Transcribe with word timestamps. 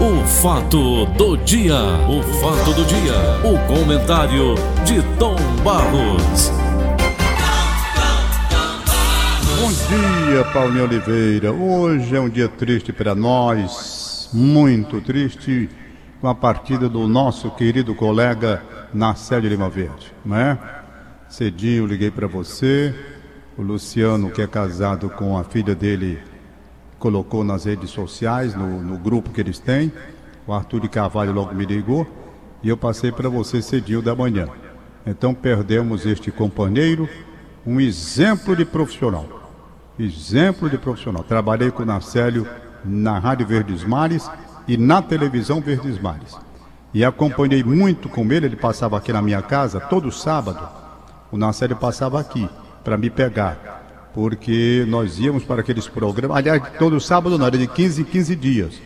O 0.00 0.24
fato 0.24 1.06
do 1.06 1.36
dia, 1.38 1.74
o 2.08 2.22
fato 2.22 2.72
do 2.72 2.84
dia, 2.84 3.14
o 3.42 3.58
comentário 3.66 4.54
de 4.84 5.02
Tom 5.18 5.34
Barros. 5.64 6.52
Bom 9.58 9.68
dia, 9.68 10.44
Paulinho 10.52 10.84
Oliveira. 10.84 11.52
Hoje 11.52 12.14
é 12.14 12.20
um 12.20 12.28
dia 12.28 12.48
triste 12.48 12.92
para 12.92 13.12
nós, 13.12 14.30
muito 14.32 15.00
triste, 15.00 15.68
com 16.20 16.28
a 16.28 16.34
partida 16.34 16.88
do 16.88 17.08
nosso 17.08 17.50
querido 17.50 17.92
colega 17.92 18.62
Narcélio 18.94 19.50
Lima 19.50 19.68
Verde, 19.68 20.14
não 20.24 20.36
é? 20.36 20.56
Cedinho 21.28 21.86
liguei 21.86 22.12
para 22.12 22.28
você, 22.28 22.94
o 23.56 23.62
Luciano, 23.62 24.30
que 24.30 24.42
é 24.42 24.46
casado 24.46 25.10
com 25.10 25.36
a 25.36 25.42
filha 25.42 25.74
dele, 25.74 26.20
colocou 26.98 27.44
nas 27.44 27.64
redes 27.64 27.90
sociais, 27.90 28.54
no, 28.54 28.82
no 28.82 28.98
grupo 28.98 29.30
que 29.30 29.40
eles 29.40 29.58
têm. 29.58 29.92
O 30.46 30.52
Arthur 30.52 30.80
de 30.80 30.88
Carvalho 30.88 31.32
logo 31.32 31.54
me 31.54 31.64
ligou 31.64 32.06
e 32.62 32.68
eu 32.68 32.76
passei 32.76 33.12
para 33.12 33.28
você 33.28 33.62
cedinho 33.62 34.02
da 34.02 34.14
manhã. 34.14 34.48
Então 35.06 35.32
perdemos 35.34 36.04
este 36.04 36.30
companheiro, 36.30 37.08
um 37.66 37.80
exemplo 37.80 38.56
de 38.56 38.64
profissional. 38.64 39.26
Exemplo 39.98 40.68
de 40.68 40.78
profissional. 40.78 41.22
Trabalhei 41.22 41.70
com 41.70 41.82
o 41.82 41.86
Narcélio 41.86 42.46
na 42.84 43.18
Rádio 43.18 43.46
Verdes 43.46 43.84
Mares 43.84 44.30
e 44.66 44.76
na 44.76 45.02
televisão 45.02 45.60
Verdes 45.60 46.00
Mares. 46.00 46.36
E 46.92 47.04
acompanhei 47.04 47.62
muito 47.62 48.08
com 48.08 48.22
ele, 48.32 48.46
ele 48.46 48.56
passava 48.56 48.96
aqui 48.96 49.12
na 49.12 49.20
minha 49.20 49.42
casa 49.42 49.80
todo 49.80 50.10
sábado. 50.10 50.66
O 51.30 51.36
Narcélio 51.36 51.76
passava 51.76 52.20
aqui 52.20 52.48
para 52.82 52.96
me 52.96 53.10
pegar 53.10 53.77
porque 54.18 54.84
nós 54.88 55.20
íamos 55.20 55.44
para 55.44 55.60
aqueles 55.60 55.86
programas, 55.86 56.38
aliás, 56.38 56.60
todo 56.76 57.00
sábado 57.00 57.38
não, 57.38 57.46
era 57.46 57.56
de 57.56 57.68
15 57.68 58.02
em 58.02 58.04
15 58.04 58.34
dias. 58.34 58.82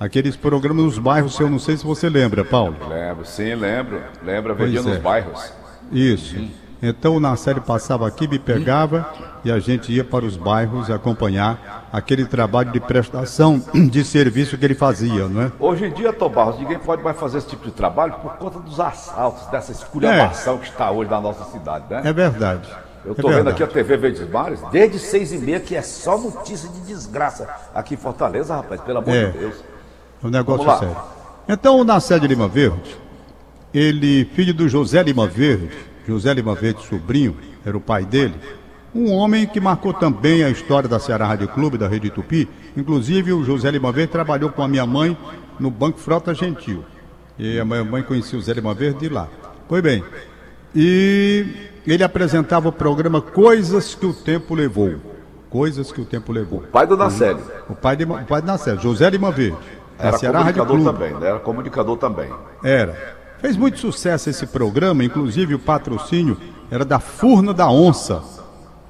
Aqueles 0.00 0.34
programas 0.34 0.82
nos 0.82 0.98
bairros, 0.98 1.38
eu 1.38 1.50
não 1.50 1.58
sei 1.58 1.76
se 1.76 1.84
você 1.84 2.08
lembra, 2.08 2.42
Paulo. 2.42 2.74
Lembro, 2.88 3.26
sim, 3.26 3.54
lembro. 3.54 4.00
Lembra, 4.24 4.54
vendia 4.54 4.80
é. 4.80 4.82
nos 4.82 4.96
bairros. 4.96 5.52
Isso. 5.92 6.38
Hum. 6.38 6.48
Então 6.82 7.20
na 7.20 7.36
série 7.36 7.60
passava 7.60 8.08
aqui, 8.08 8.26
me 8.26 8.38
pegava 8.38 9.12
e 9.44 9.52
a 9.52 9.58
gente 9.58 9.92
ia 9.92 10.02
para 10.02 10.24
os 10.24 10.38
bairros 10.38 10.90
acompanhar 10.90 11.90
aquele 11.92 12.24
trabalho 12.24 12.72
de 12.72 12.80
prestação 12.80 13.62
de 13.90 14.02
serviço 14.02 14.56
que 14.56 14.64
ele 14.64 14.74
fazia, 14.74 15.28
não 15.28 15.42
é? 15.42 15.52
Hoje 15.60 15.84
em 15.84 15.92
dia, 15.92 16.14
Tobarros, 16.14 16.58
ninguém 16.58 16.78
pode 16.78 17.02
mais 17.02 17.18
fazer 17.18 17.38
esse 17.38 17.48
tipo 17.48 17.66
de 17.66 17.72
trabalho 17.72 18.14
por 18.14 18.36
conta 18.36 18.58
dos 18.58 18.80
assaltos, 18.80 19.46
dessa 19.48 19.70
esculhambação 19.70 20.54
é. 20.54 20.58
que 20.60 20.68
está 20.70 20.90
hoje 20.90 21.10
na 21.10 21.20
nossa 21.20 21.44
cidade, 21.44 21.84
né? 21.90 22.00
É 22.06 22.12
verdade. 22.12 22.66
Eu 23.04 23.12
estou 23.12 23.32
é 23.32 23.36
vendo 23.36 23.48
aqui 23.48 23.62
a 23.62 23.66
TV 23.66 23.96
Verdes 23.96 24.28
Mares, 24.28 24.60
desde 24.70 24.98
seis 24.98 25.32
e 25.32 25.38
meia, 25.38 25.58
que 25.58 25.74
é 25.74 25.82
só 25.82 26.16
notícia 26.16 26.68
de 26.68 26.80
desgraça 26.82 27.48
aqui 27.74 27.94
em 27.94 27.96
Fortaleza, 27.96 28.54
rapaz, 28.54 28.80
pelo 28.80 28.98
amor 28.98 29.14
é, 29.14 29.26
de 29.26 29.38
Deus. 29.38 29.54
É 30.22 30.26
um 30.26 30.30
negócio 30.30 30.78
sério. 30.78 30.96
Então, 31.48 31.80
o 31.80 31.84
Nacé 31.84 32.16
Lima 32.18 32.46
Verde, 32.46 32.96
ele, 33.74 34.24
filho 34.26 34.54
do 34.54 34.68
José 34.68 35.02
Lima 35.02 35.26
Verde, 35.26 35.70
José 36.06 36.32
Lima 36.32 36.54
Verde, 36.54 36.86
sobrinho, 36.86 37.36
era 37.64 37.76
o 37.76 37.80
pai 37.80 38.04
dele, 38.04 38.34
um 38.94 39.10
homem 39.10 39.46
que 39.46 39.60
marcou 39.60 39.92
também 39.92 40.44
a 40.44 40.50
história 40.50 40.88
da 40.88 40.98
Ceará 40.98 41.26
Rádio 41.26 41.48
Clube, 41.48 41.78
da 41.78 41.88
Rede 41.88 42.10
Tupi. 42.10 42.48
Inclusive, 42.76 43.32
o 43.32 43.42
José 43.42 43.70
Lima 43.70 43.90
Verde 43.90 44.12
trabalhou 44.12 44.50
com 44.50 44.62
a 44.62 44.68
minha 44.68 44.86
mãe 44.86 45.16
no 45.58 45.70
Banco 45.70 45.98
Frota 45.98 46.34
Gentil. 46.34 46.84
E 47.38 47.58
a 47.58 47.64
minha 47.64 47.82
mãe 47.82 48.02
conhecia 48.02 48.38
o 48.38 48.42
Zé 48.42 48.52
Lima 48.52 48.74
Verde 48.74 49.00
de 49.00 49.08
lá. 49.08 49.28
Pois 49.66 49.82
bem, 49.82 50.04
e 50.74 51.46
ele 51.86 52.02
apresentava 52.02 52.68
o 52.68 52.72
programa 52.72 53.20
Coisas 53.20 53.94
que 53.94 54.06
o 54.06 54.12
Tempo 54.12 54.54
Levou. 54.54 54.94
Coisas 55.50 55.92
que 55.92 56.00
o 56.00 56.04
Tempo 56.04 56.32
Levou. 56.32 56.60
O 56.60 56.66
pai 56.68 56.86
do 56.86 56.96
Nacélio. 56.96 57.44
O 57.68 57.74
pai, 57.74 57.96
de, 57.96 58.04
o 58.04 58.24
pai 58.24 58.40
do 58.40 58.46
Nacélio, 58.46 58.80
José 58.80 59.10
Lima 59.10 59.30
Verde. 59.30 59.58
Era 59.98 60.18
comunicador 60.18 60.82
também, 60.82 61.14
né? 61.14 61.28
Era 61.28 61.38
comunicador 61.38 61.96
também. 61.96 62.30
Era. 62.64 63.16
Fez 63.38 63.56
muito 63.56 63.78
sucesso 63.78 64.30
esse 64.30 64.46
programa, 64.46 65.04
inclusive 65.04 65.54
o 65.54 65.58
patrocínio 65.58 66.38
era 66.70 66.84
da 66.84 66.98
Furna 66.98 67.52
da 67.52 67.68
Onça. 67.68 68.22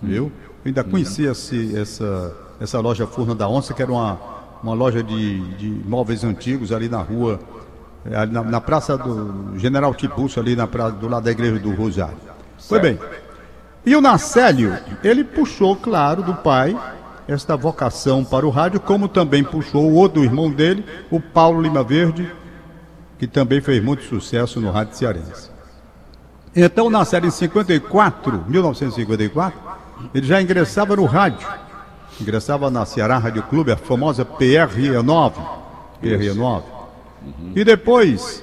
Viu? 0.00 0.24
Eu 0.24 0.32
ainda 0.66 0.84
conhecia 0.84 1.30
essa, 1.30 2.36
essa 2.60 2.80
loja 2.80 3.06
Furna 3.06 3.34
da 3.34 3.48
Onça, 3.48 3.74
que 3.74 3.82
era 3.82 3.90
uma, 3.90 4.18
uma 4.62 4.74
loja 4.74 5.02
de, 5.02 5.40
de 5.56 5.68
móveis 5.88 6.22
antigos 6.22 6.70
ali 6.70 6.88
na 6.88 7.02
rua 7.02 7.40
na, 8.04 8.42
na, 8.42 8.60
praça 8.60 8.96
do 8.98 9.58
General 9.58 9.94
Tiburcio, 9.94 10.42
ali 10.42 10.56
na 10.56 10.66
praça, 10.66 10.92
do 10.92 11.08
lado 11.08 11.24
da 11.24 11.30
igreja 11.30 11.58
do 11.58 11.72
Rosário. 11.74 12.16
Foi 12.58 12.80
bem. 12.80 12.98
E 13.84 13.94
o 13.96 14.00
Nacélio, 14.00 14.76
ele 15.02 15.24
puxou, 15.24 15.76
claro, 15.76 16.22
do 16.22 16.34
pai 16.34 16.76
esta 17.26 17.56
vocação 17.56 18.24
para 18.24 18.46
o 18.46 18.50
rádio, 18.50 18.80
como 18.80 19.08
também 19.08 19.44
puxou 19.44 19.84
o 19.84 19.94
outro 19.94 20.24
irmão 20.24 20.50
dele, 20.50 20.84
o 21.10 21.20
Paulo 21.20 21.60
Lima 21.60 21.82
Verde, 21.82 22.30
que 23.18 23.26
também 23.26 23.60
fez 23.60 23.82
muito 23.82 24.02
sucesso 24.02 24.60
no 24.60 24.70
rádio 24.70 24.96
cearense. 24.96 25.50
Então, 26.54 26.90
na 26.90 27.04
série 27.04 27.28
em 27.28 27.30
54, 27.30 28.44
1954, 28.48 29.58
ele 30.14 30.26
já 30.26 30.42
ingressava 30.42 30.96
no 30.96 31.04
rádio. 31.04 31.48
Ingressava 32.20 32.70
na 32.70 32.84
Ceará 32.84 33.16
Rádio 33.18 33.42
Clube, 33.44 33.72
a 33.72 33.76
famosa 33.76 34.24
PRE9. 34.24 35.32
PRE9. 36.02 36.81
Uhum. 37.24 37.52
E 37.54 37.64
depois 37.64 38.42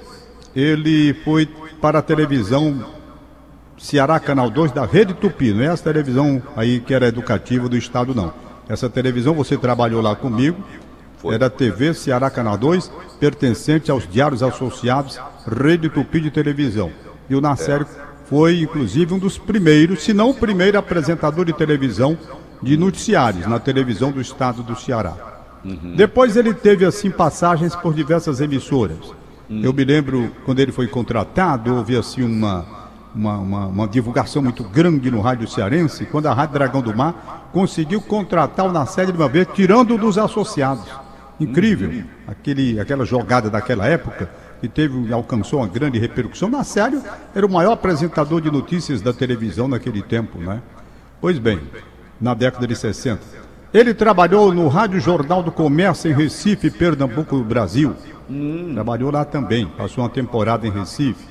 ele 0.56 1.14
foi 1.24 1.48
para 1.82 2.00
a 2.00 2.02
televisão 2.02 2.86
Ceará 3.78 4.20
Canal 4.20 4.50
2 4.50 4.72
da 4.72 4.86
Rede 4.86 5.14
Tupi, 5.14 5.54
não 5.54 5.62
é 5.62 5.68
essa 5.68 5.84
televisão 5.84 6.42
aí 6.56 6.80
que 6.80 6.94
era 6.94 7.08
educativa 7.08 7.70
do 7.70 7.78
estado 7.78 8.14
não. 8.14 8.34
Essa 8.68 8.90
televisão 8.90 9.34
você 9.34 9.58
trabalhou 9.58 10.02
lá 10.02 10.16
comigo, 10.16 10.58
foi. 11.18 11.36
era 11.36 11.46
a 11.46 11.50
TV 11.50 11.94
Ceará 11.94 12.30
Canal 12.30 12.58
2, 12.58 12.92
pertencente 13.20 13.90
aos 13.90 14.08
Diários 14.08 14.44
Associados 14.44 15.20
Rede 15.48 15.90
Tupi 15.90 16.20
de 16.20 16.30
televisão. 16.30 16.92
E 17.30 17.36
o 17.36 17.42
Nassério 17.42 17.88
é. 17.90 18.02
foi 18.26 18.62
inclusive 18.62 19.14
um 19.14 19.20
dos 19.20 19.38
primeiros, 19.38 20.04
se 20.04 20.14
não 20.14 20.32
o 20.32 20.34
primeiro 20.34 20.78
apresentador 20.78 21.46
de 21.46 21.54
televisão 21.54 22.18
de 22.62 22.76
noticiários 22.76 23.48
na 23.48 23.60
televisão 23.60 24.12
do 24.12 24.20
estado 24.20 24.62
do 24.62 24.76
Ceará. 24.76 25.39
Uhum. 25.64 25.96
Depois 25.96 26.36
ele 26.36 26.54
teve 26.54 26.86
assim 26.86 27.12
passagens 27.12 27.76
por 27.76 27.94
diversas 27.94 28.40
emissoras. 28.40 28.98
Uhum. 29.50 29.62
Eu 29.64 29.74
me 29.74 29.84
lembro 29.84 30.32
quando 30.46 30.60
ele 30.60 30.72
foi 30.72 30.88
contratado, 30.88 31.76
houve 31.76 31.98
assim 31.98 32.24
uma, 32.24 32.66
uma, 33.14 33.38
uma, 33.38 33.66
uma, 33.68 33.88
divulgação 33.88 34.42
muito 34.42 34.64
grande 34.64 35.10
no 35.12 35.22
rádio 35.22 35.48
cearense, 35.48 36.06
quando 36.06 36.28
a 36.28 36.34
Rádio 36.34 36.54
Dragão 36.54 36.82
do 36.82 36.96
Mar 36.96 37.50
conseguiu 37.52 38.00
contratar 38.00 38.66
o 38.66 38.72
Nacélio 38.72 39.12
de 39.12 39.20
uma 39.20 39.28
vez, 39.28 39.48
tirando 39.54 39.98
dos 39.98 40.18
associados. 40.18 40.86
Incrível, 41.40 41.90
uhum. 41.90 42.04
aquele, 42.28 42.80
aquela 42.80 43.06
jogada 43.06 43.50
daquela 43.50 43.88
época 43.88 44.30
que 44.60 44.68
teve, 44.68 45.12
alcançou 45.14 45.60
uma 45.60 45.68
grande 45.68 45.98
repercussão. 45.98 46.50
Nacélio 46.50 47.02
era 47.34 47.46
o 47.46 47.50
maior 47.50 47.72
apresentador 47.72 48.42
de 48.42 48.52
notícias 48.52 49.02
da 49.02 49.14
televisão 49.14 49.68
naquele 49.68 50.02
tempo, 50.02 50.38
né? 50.38 50.62
Pois 51.22 51.40
bem, 51.40 51.62
na 52.20 52.34
década 52.34 52.68
de 52.68 52.76
60. 52.76 53.22
Ele 53.72 53.94
trabalhou 53.94 54.52
no 54.52 54.68
Rádio 54.68 55.00
Jornal 55.00 55.44
do 55.44 55.52
Comércio 55.52 56.10
em 56.10 56.14
Recife, 56.14 56.72
Pernambuco, 56.72 57.38
Brasil. 57.44 57.96
Hum. 58.28 58.72
Trabalhou 58.74 59.12
lá 59.12 59.24
também, 59.24 59.68
passou 59.68 60.04
uma 60.04 60.10
temporada 60.10 60.66
em 60.66 60.72
Recife. 60.72 61.28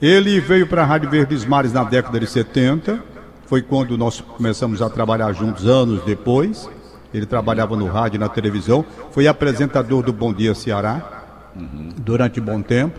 Ele 0.00 0.40
veio 0.40 0.66
para 0.66 0.82
a 0.82 0.86
Rádio 0.86 1.10
Verdes 1.10 1.44
Mares 1.44 1.72
na 1.72 1.84
década 1.84 2.18
de 2.18 2.26
70, 2.26 3.00
foi 3.46 3.60
quando 3.60 3.98
nós 3.98 4.20
começamos 4.20 4.80
a 4.80 4.88
trabalhar 4.88 5.30
juntos 5.34 5.66
anos 5.66 6.02
depois. 6.04 6.68
Ele 7.12 7.26
trabalhava 7.26 7.76
no 7.76 7.86
rádio 7.86 8.16
e 8.16 8.18
na 8.18 8.30
televisão, 8.30 8.82
foi 9.10 9.26
apresentador 9.26 10.02
do 10.02 10.12
Bom 10.12 10.32
Dia 10.32 10.54
Ceará 10.54 11.24
uhum. 11.54 11.90
durante 11.98 12.40
um 12.40 12.44
bom 12.44 12.62
tempo. 12.62 12.98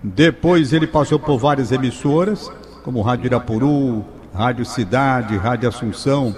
Depois 0.00 0.72
ele 0.72 0.86
passou 0.86 1.18
por 1.18 1.38
várias 1.38 1.72
emissoras, 1.72 2.50
como 2.84 3.02
Rádio 3.02 3.26
Irapuru, 3.26 4.04
Rádio 4.32 4.64
Cidade, 4.64 5.36
Rádio 5.36 5.68
Assunção, 5.68 6.34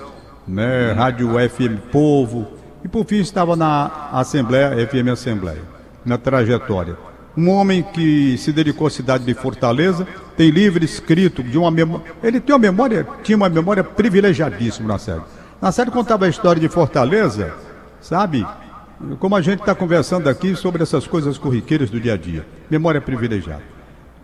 né, 0.47 0.93
Rádio 0.93 1.31
FM 1.49 1.91
Povo, 1.91 2.49
e 2.85 2.89
por 2.89 3.05
fim 3.05 3.17
estava 3.17 3.55
na 3.55 4.09
Assembleia, 4.13 4.87
FM 4.87 5.09
Assembleia, 5.13 5.63
na 6.05 6.19
trajetória. 6.19 6.97
Um 7.37 7.49
homem 7.49 7.83
que 7.83 8.37
se 8.37 8.53
dedicou 8.53 8.87
à 8.87 8.91
cidade 8.91 9.25
de 9.25 9.33
Fortaleza, 9.35 10.07
tem 10.37 10.51
livro 10.51 10.85
escrito 10.85 11.43
de 11.43 11.57
uma 11.57 11.71
memória. 11.71 12.05
Ele 12.23 12.41
tem 12.41 12.55
uma 12.55 12.59
memória, 12.59 13.07
tinha 13.23 13.37
uma 13.37 13.49
memória 13.49 13.83
privilegiadíssima 13.83 14.89
na 14.89 14.99
série. 14.99 15.23
Na 15.61 15.73
série 15.73 15.91
contava 15.91 16.27
a 16.27 16.29
história 16.29 16.61
de 16.61 16.69
Fortaleza, 16.69 17.55
sabe? 18.01 18.47
Como 19.19 19.35
a 19.35 19.41
gente 19.41 19.61
está 19.61 19.75
conversando 19.75 20.29
aqui 20.29 20.55
sobre 20.55 20.83
essas 20.83 21.07
coisas 21.07 21.39
corriqueiras 21.39 21.89
do 21.89 22.01
dia 22.01 22.15
a 22.15 22.17
dia. 22.17 22.45
Memória 22.69 23.01
privilegiada. 23.01 23.63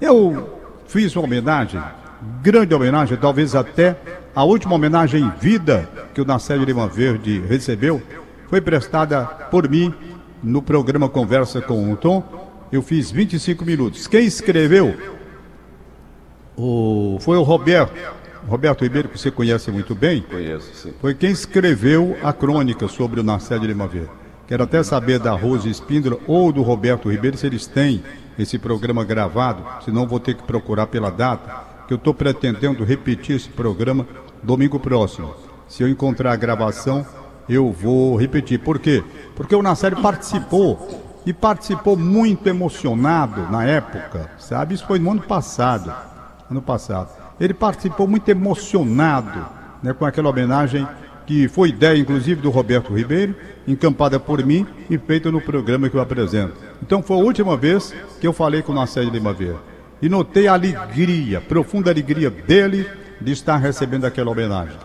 Eu 0.00 0.60
fiz 0.86 1.14
uma 1.16 1.24
homenagem, 1.24 1.80
grande 2.42 2.74
homenagem, 2.74 3.16
talvez 3.16 3.54
até 3.54 3.96
a 4.34 4.44
última 4.44 4.74
homenagem 4.74 5.22
em 5.22 5.30
vida 5.38 5.88
que 6.14 6.20
o 6.20 6.24
Nacélio 6.24 6.64
Lima 6.64 6.86
Verde 6.86 7.40
recebeu 7.48 8.02
foi 8.48 8.60
prestada 8.60 9.24
por 9.24 9.68
mim 9.68 9.92
no 10.42 10.62
programa 10.62 11.08
Conversa 11.08 11.60
com 11.60 11.92
o 11.92 11.96
Tom. 11.96 12.22
Eu 12.70 12.82
fiz 12.82 13.10
25 13.10 13.64
minutos. 13.64 14.06
Quem 14.06 14.24
escreveu 14.24 14.94
o, 16.56 17.18
foi 17.20 17.36
o 17.36 17.42
Roberto. 17.42 17.94
Roberto 18.46 18.82
Ribeiro, 18.82 19.08
que 19.08 19.18
você 19.18 19.30
conhece 19.30 19.70
muito 19.70 19.94
bem. 19.94 20.22
Conheço, 20.22 20.74
sim. 20.74 20.94
Foi 21.00 21.14
quem 21.14 21.30
escreveu 21.30 22.16
a 22.22 22.32
crônica 22.32 22.88
sobre 22.88 23.20
o 23.20 23.22
Nacélio 23.22 23.66
Lima 23.66 23.86
Verde. 23.86 24.10
Quero 24.46 24.62
até 24.62 24.82
saber 24.82 25.18
da 25.18 25.32
Rose 25.32 25.68
Espíndola 25.68 26.18
ou 26.26 26.50
do 26.50 26.62
Roberto 26.62 27.10
Ribeiro 27.10 27.36
se 27.36 27.46
eles 27.46 27.66
têm 27.66 28.02
esse 28.38 28.58
programa 28.58 29.04
gravado, 29.04 29.62
senão 29.84 30.06
vou 30.06 30.18
ter 30.18 30.34
que 30.34 30.42
procurar 30.42 30.86
pela 30.86 31.10
data, 31.10 31.67
que 31.88 31.94
eu 31.94 31.96
estou 31.96 32.12
pretendendo 32.12 32.84
repetir 32.84 33.36
esse 33.36 33.48
programa 33.48 34.06
domingo 34.42 34.78
próximo. 34.78 35.34
Se 35.66 35.82
eu 35.82 35.88
encontrar 35.88 36.32
a 36.32 36.36
gravação, 36.36 37.04
eu 37.48 37.72
vou 37.72 38.14
repetir. 38.14 38.58
Por 38.58 38.78
quê? 38.78 39.02
Porque 39.34 39.56
o 39.56 39.62
Nasseri 39.62 39.96
participou 39.96 41.22
e 41.24 41.32
participou 41.32 41.96
muito 41.96 42.46
emocionado 42.46 43.50
na 43.50 43.64
época, 43.64 44.30
sabe? 44.38 44.74
Isso 44.74 44.86
foi 44.86 44.98
no 44.98 45.10
ano 45.10 45.22
passado. 45.22 45.90
Ano 46.50 46.60
passado. 46.60 47.10
Ele 47.40 47.54
participou 47.54 48.06
muito 48.06 48.28
emocionado 48.28 49.46
né, 49.82 49.94
com 49.94 50.04
aquela 50.04 50.28
homenagem 50.28 50.86
que 51.26 51.48
foi 51.48 51.70
ideia, 51.70 51.98
inclusive, 51.98 52.40
do 52.40 52.50
Roberto 52.50 52.94
Ribeiro, 52.94 53.34
encampada 53.66 54.20
por 54.20 54.44
mim 54.44 54.66
e 54.90 54.98
feita 54.98 55.30
no 55.30 55.40
programa 55.40 55.88
que 55.88 55.96
eu 55.96 56.00
apresento. 56.00 56.54
Então 56.82 57.02
foi 57.02 57.16
a 57.16 57.20
última 57.20 57.56
vez 57.56 57.94
que 58.20 58.26
eu 58.26 58.32
falei 58.32 58.62
com 58.62 58.72
o 58.72 58.74
Nasseri 58.74 59.10
Lima 59.10 59.32
Verde. 59.32 59.67
E 60.00 60.08
notei 60.08 60.46
a 60.46 60.54
alegria, 60.54 61.40
profunda 61.40 61.90
alegria 61.90 62.30
dele 62.30 62.88
de 63.20 63.32
estar 63.32 63.56
recebendo 63.56 64.04
aquela 64.04 64.30
homenagem. 64.30 64.76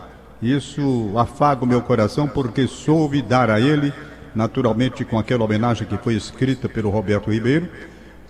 Isso 0.42 1.12
afaga 1.16 1.64
o 1.64 1.66
meu 1.66 1.80
coração 1.80 2.26
porque 2.26 2.66
soube 2.66 3.22
dar 3.22 3.48
a 3.48 3.60
ele, 3.60 3.92
naturalmente 4.34 5.04
com 5.04 5.18
aquela 5.18 5.44
homenagem 5.44 5.86
que 5.86 5.96
foi 5.96 6.14
escrita 6.14 6.68
pelo 6.68 6.90
Roberto 6.90 7.30
Ribeiro, 7.30 7.68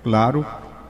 claro, 0.02 0.44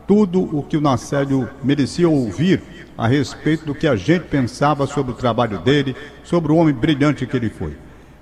tudo 0.06 0.42
o 0.42 0.62
que 0.62 0.76
o 0.76 0.80
Nacélio 0.80 1.48
merecia 1.62 2.08
ouvir 2.08 2.60
a 2.98 3.06
respeito 3.06 3.64
do 3.64 3.74
que 3.74 3.86
a 3.86 3.96
gente 3.96 4.24
pensava 4.24 4.86
sobre 4.86 5.12
o 5.12 5.16
trabalho 5.16 5.58
dele, 5.58 5.96
sobre 6.22 6.52
o 6.52 6.56
homem 6.56 6.74
brilhante 6.74 7.26
que 7.26 7.36
ele 7.36 7.48
foi. 7.48 7.76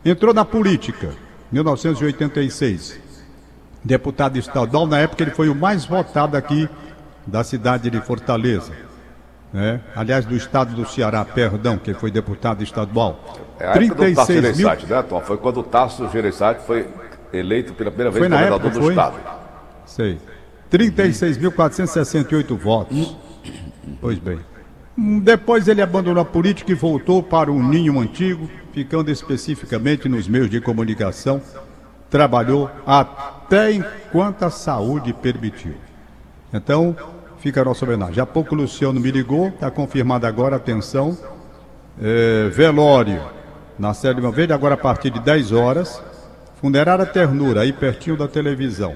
Entrou 0.04 0.34
na 0.34 0.44
política, 0.44 1.10
1986. 1.50 3.00
Deputado 3.84 4.38
estadual, 4.38 4.86
na 4.86 4.98
época 4.98 5.24
ele 5.24 5.32
foi 5.32 5.48
o 5.48 5.54
mais 5.54 5.84
votado 5.84 6.36
aqui 6.36 6.68
da 7.26 7.44
cidade 7.44 7.90
de 7.90 8.00
Fortaleza 8.00 8.72
né? 9.52 9.80
aliás, 9.94 10.24
do 10.24 10.34
estado 10.34 10.74
do 10.74 10.88
Ceará, 10.88 11.24
perdão, 11.24 11.76
que 11.76 11.92
foi 11.92 12.10
deputado 12.10 12.62
estadual. 12.62 13.38
É 13.60 13.68
a 13.68 13.72
36 13.72 14.56
mil... 14.56 14.68
né, 14.68 15.02
Tom? 15.02 15.20
Foi 15.20 15.36
quando 15.36 15.60
o 15.60 15.62
Tasso 15.62 16.08
Gereissati 16.08 16.64
foi 16.66 16.88
eleito 17.32 17.74
pela 17.74 17.90
primeira 17.90 18.10
vez 18.10 18.24
governador 18.24 18.60
época, 18.60 18.70
do 18.70 18.80
foi? 18.80 18.92
estado. 18.92 19.16
Sei. 19.84 20.18
36.468 20.70 22.56
votos. 22.56 23.16
Pois 24.00 24.18
bem. 24.18 24.40
Depois 25.22 25.68
ele 25.68 25.82
abandonou 25.82 26.22
a 26.22 26.24
política 26.24 26.72
e 26.72 26.74
voltou 26.74 27.22
para 27.22 27.50
um 27.52 27.62
ninho 27.66 28.00
antigo, 28.00 28.48
ficando 28.72 29.10
especificamente 29.10 30.08
nos 30.08 30.26
meios 30.26 30.48
de 30.48 30.60
comunicação. 30.60 31.42
Trabalhou 32.08 32.70
até 32.86 33.72
enquanto 33.72 34.44
a 34.44 34.50
saúde 34.50 35.12
permitiu. 35.12 35.74
Então, 36.52 36.96
fica 37.42 37.60
a 37.60 37.64
nossa 37.64 37.84
homenagem. 37.84 38.22
Há 38.22 38.26
pouco 38.26 38.54
o 38.54 38.58
Luciano 38.58 39.00
me 39.00 39.10
ligou, 39.10 39.48
está 39.48 39.68
confirmada 39.68 40.28
agora, 40.28 40.54
atenção. 40.54 41.18
É, 42.00 42.48
velório 42.50 43.20
na 43.76 43.92
Série 43.92 44.14
Lima 44.14 44.30
Verde, 44.30 44.52
agora 44.52 44.74
a 44.74 44.78
partir 44.78 45.10
de 45.10 45.18
10 45.18 45.50
horas. 45.50 46.00
Funerária 46.60 47.04
Ternura, 47.04 47.62
aí 47.62 47.72
pertinho 47.72 48.16
da 48.16 48.28
televisão. 48.28 48.94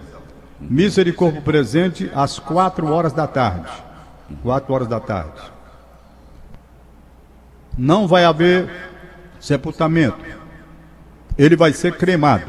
Missa 0.61 1.05
de 1.05 1.13
corpo 1.13 1.43
presente 1.43 2.09
às 2.15 2.39
4 2.39 2.87
horas 2.87 3.13
da 3.13 3.27
tarde. 3.27 3.69
4 4.45 4.73
horas 4.73 4.87
da 4.87 5.01
tarde. 5.01 5.43
Não 7.77 8.07
vai 8.07 8.25
haver 8.25 8.71
sepultamento. 9.41 10.25
Ele 11.37 11.57
vai 11.57 11.73
ser 11.73 11.97
cremado. 11.97 12.47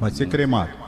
Vai 0.00 0.10
ser 0.10 0.26
cremado. 0.28 0.83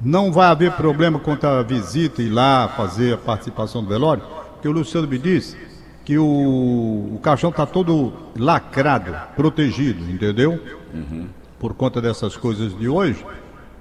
Não 0.00 0.30
vai 0.30 0.46
haver 0.46 0.72
problema 0.72 1.18
quanto 1.18 1.44
à 1.46 1.62
visita 1.62 2.22
e 2.22 2.28
lá 2.28 2.68
fazer 2.68 3.14
a 3.14 3.18
participação 3.18 3.82
do 3.82 3.88
velório, 3.88 4.22
porque 4.52 4.68
o 4.68 4.72
Luciano 4.72 5.08
me 5.08 5.18
disse 5.18 5.56
que 6.04 6.16
o, 6.16 6.24
o 6.24 7.20
caixão 7.22 7.50
está 7.50 7.66
todo 7.66 8.12
lacrado, 8.36 9.14
protegido, 9.34 10.08
entendeu? 10.08 10.62
Uhum. 10.94 11.28
Por 11.58 11.74
conta 11.74 12.00
dessas 12.00 12.36
coisas 12.36 12.78
de 12.78 12.88
hoje, 12.88 13.26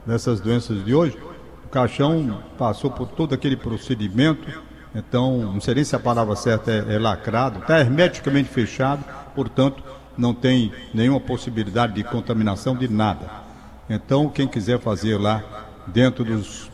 dessas 0.06 0.40
doenças 0.42 0.84
de 0.84 0.94
hoje, 0.94 1.18
o 1.66 1.70
caixão 1.70 2.42
passou 2.58 2.90
por 2.90 3.08
todo 3.10 3.36
aquele 3.36 3.56
procedimento, 3.56 4.48
então, 4.96 5.54
não 5.54 5.62
sei 5.62 5.76
nem 5.76 5.84
se 5.84 5.96
a 5.96 6.00
palavra 6.00 6.36
certa 6.36 6.72
é, 6.72 6.96
é 6.96 6.98
lacrado, 6.98 7.60
está 7.60 7.80
hermeticamente 7.80 8.50
fechado, 8.50 9.04
portanto, 9.36 9.84
não 10.18 10.34
tem 10.34 10.72
nenhuma 10.94 11.20
possibilidade 11.20 11.94
de 11.94 12.04
contaminação 12.04 12.76
de 12.76 12.88
nada. 12.88 13.30
Então, 13.88 14.28
quem 14.30 14.48
quiser 14.48 14.80
fazer 14.80 15.18
lá 15.18 15.67
dentro 15.88 16.24
dos. 16.24 16.70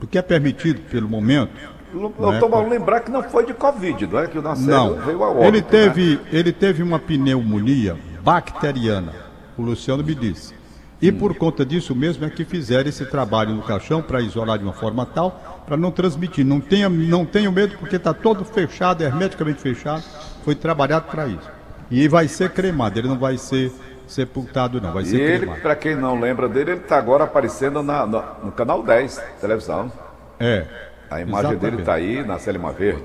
do 0.00 0.06
que 0.06 0.18
é 0.18 0.22
permitido 0.22 0.80
pelo 0.90 1.08
momento. 1.08 1.52
Eu 1.94 2.08
estou 2.32 2.48
né? 2.48 2.68
lembrar 2.70 3.00
que 3.00 3.10
não 3.10 3.22
foi 3.22 3.44
de 3.44 3.52
Covid, 3.52 4.06
não 4.06 4.18
é? 4.18 4.26
Que 4.26 4.38
o 4.38 4.42
Nacélio 4.42 4.96
veio 5.04 5.22
a 5.22 5.30
óbito, 5.30 5.44
ele 5.44 5.62
teve, 5.62 6.16
né? 6.16 6.20
ele 6.32 6.52
teve 6.52 6.82
uma 6.82 6.98
pneumonia 6.98 7.98
bacteriana, 8.22 9.12
o 9.58 9.62
Luciano 9.62 10.02
me 10.02 10.14
disse. 10.14 10.54
E 11.02 11.10
por 11.10 11.34
conta 11.34 11.66
disso 11.66 11.96
mesmo 11.96 12.24
é 12.24 12.30
que 12.30 12.44
fizeram 12.44 12.88
esse 12.88 13.04
trabalho 13.04 13.52
no 13.52 13.62
caixão 13.62 14.00
para 14.00 14.20
isolar 14.20 14.56
de 14.56 14.62
uma 14.62 14.72
forma 14.72 15.04
tal, 15.04 15.62
para 15.66 15.76
não 15.76 15.90
transmitir. 15.90 16.46
Não 16.46 16.60
tenha, 16.60 16.88
não 16.88 17.26
tenha 17.26 17.50
medo 17.50 17.76
porque 17.76 17.96
está 17.96 18.14
todo 18.14 18.44
fechado, 18.44 19.02
hermeticamente 19.02 19.60
fechado. 19.60 20.04
Foi 20.44 20.54
trabalhado 20.54 21.06
para 21.10 21.26
isso. 21.26 21.50
E 21.90 22.06
vai 22.06 22.28
ser 22.28 22.50
cremado, 22.50 23.00
ele 23.00 23.08
não 23.08 23.18
vai 23.18 23.36
ser 23.36 23.72
sepultado, 24.12 24.80
não. 24.80 24.92
Vai 24.92 25.04
ser 25.04 25.16
e 25.16 25.20
ele, 25.20 25.46
para 25.46 25.74
quem 25.74 25.96
não 25.96 26.20
lembra 26.20 26.48
dele, 26.48 26.72
ele 26.72 26.80
está 26.80 26.98
agora 26.98 27.24
aparecendo 27.24 27.82
na, 27.82 28.06
no, 28.06 28.22
no, 28.44 28.52
canal 28.52 28.82
10, 28.82 29.22
televisão. 29.40 29.90
É. 30.38 30.66
A 31.10 31.20
imagem 31.20 31.50
exatamente. 31.52 31.60
dele 31.60 31.76
está 31.78 31.94
aí 31.94 32.24
na 32.24 32.38
Selma 32.38 32.72
Verde. 32.72 33.02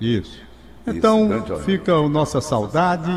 Isso. 0.00 0.40
Então, 0.86 1.44
Isso, 1.44 1.56
fica 1.58 1.92
a 1.92 2.08
nossa 2.08 2.40
saudade. 2.40 3.10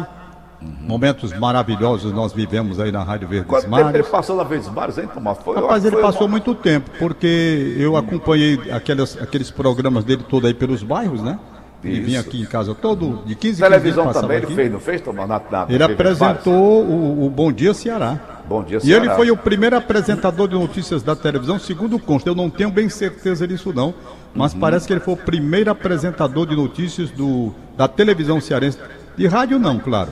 Uhum. 0.62 0.76
Momentos 0.82 1.34
maravilhosos 1.34 2.14
nós 2.14 2.34
vivemos 2.34 2.80
aí 2.80 2.92
na 2.92 3.04
Rádio 3.04 3.28
Verdes 3.28 3.50
Quanto 3.50 3.68
Mares. 3.68 3.88
Tempo 3.88 3.98
ele 3.98 4.08
passou 4.12 4.36
na 4.36 4.44
Verdes 4.44 4.70
Mares, 4.70 4.98
hein, 4.98 5.10
Tomás? 5.12 5.40
Foi, 5.40 5.56
Rapaz, 5.56 5.84
ele 5.84 5.98
passou 5.98 6.28
uma... 6.28 6.32
muito 6.32 6.54
tempo, 6.54 6.92
porque 7.00 7.76
eu 7.80 7.98
acompanhei 7.98 8.60
aqueles, 8.72 9.20
aqueles 9.20 9.50
programas 9.50 10.04
dele 10.04 10.24
todo 10.28 10.46
aí 10.46 10.54
pelos 10.54 10.84
bairros, 10.84 11.22
né? 11.24 11.40
Ele 11.84 12.02
vinha 12.02 12.20
aqui 12.20 12.42
em 12.42 12.46
casa 12.46 12.76
todo, 12.76 13.24
de 13.26 13.34
15 13.34 13.62
Televisão 13.62 14.04
dias 14.04 14.22
também 14.22 14.38
aqui. 14.38 14.46
ele 14.48 14.56
fez, 14.56 14.72
não 14.72 14.80
fez, 14.80 15.02
Tomás? 15.02 15.28
Na, 15.28 15.42
na, 15.50 15.66
ele 15.68 15.84
apresentou 15.84 16.84
o, 16.84 17.26
o, 17.26 17.30
Bom 17.30 17.52
Dia 17.52 17.74
Ceará. 17.74 18.20
Bom 18.48 18.64
Dia 18.64 18.80
Ceará. 18.80 19.04
E 19.04 19.08
ele 19.08 19.16
foi 19.16 19.32
o 19.32 19.38
primeiro 19.38 19.76
apresentador 19.76 20.48
de 20.48 20.54
notícias 20.54 21.02
da 21.02 21.16
televisão, 21.16 21.58
segundo 21.58 21.98
consta. 21.98 22.30
Eu 22.30 22.36
não 22.36 22.50
tenho 22.52 22.70
bem 22.70 22.88
certeza 22.88 23.48
disso 23.48 23.74
não, 23.74 23.96
mas 24.36 24.54
uhum. 24.54 24.60
parece 24.60 24.86
que 24.86 24.94
ele 24.94 25.00
foi 25.00 25.16
o 25.16 25.18
primeiro 25.18 25.72
apresentador 25.72 26.46
de 26.46 26.56
notícias 26.56 27.10
do, 27.10 27.52
da 27.76 27.88
televisão 27.88 28.40
cearense. 28.40 28.78
De 29.18 29.26
rádio 29.26 29.58
não, 29.58 29.80
claro. 29.80 30.12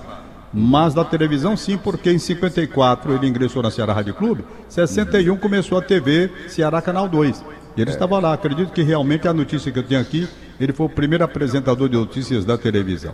Mas 0.51 0.95
da 0.95 1.05
televisão 1.05 1.55
sim, 1.55 1.77
porque 1.77 2.11
em 2.11 2.17
54 2.17 3.13
ele 3.13 3.27
ingressou 3.27 3.61
na 3.61 3.69
Ceará 3.69 3.93
Rádio 3.93 4.15
Clube, 4.15 4.43
61 4.67 5.31
uhum. 5.31 5.37
começou 5.37 5.77
a 5.77 5.81
TV 5.83 6.31
Ceará 6.47 6.81
Canal 6.81 7.07
2. 7.07 7.43
E 7.77 7.81
ele 7.81 7.91
é. 7.91 7.93
estava 7.93 8.19
lá. 8.19 8.33
Acredito 8.33 8.71
que 8.71 8.81
realmente 8.81 9.27
a 9.27 9.33
notícia 9.33 9.71
que 9.71 9.77
eu 9.77 9.83
tenho 9.83 10.01
aqui 10.01 10.27
ele 10.59 10.73
foi 10.73 10.85
o 10.85 10.89
primeiro 10.89 11.23
apresentador 11.23 11.87
de 11.87 11.95
notícias 11.95 12.45
da 12.45 12.57
televisão. 12.57 13.13